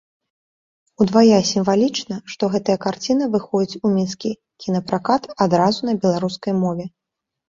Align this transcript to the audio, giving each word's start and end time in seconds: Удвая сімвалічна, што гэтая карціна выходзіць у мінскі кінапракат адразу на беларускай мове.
Удвая 1.03 1.39
сімвалічна, 1.49 2.15
што 2.33 2.43
гэтая 2.53 2.75
карціна 2.85 3.27
выходзіць 3.35 3.81
у 3.89 3.91
мінскі 3.97 4.31
кінапракат 4.65 5.29
адразу 5.47 5.81
на 5.91 5.95
беларускай 6.07 6.53
мове. 6.63 6.87